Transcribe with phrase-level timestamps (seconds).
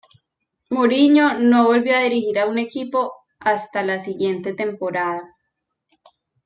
[0.71, 5.35] Mourinho no volvió a dirigir a un equipo hasta la siguiente temporada.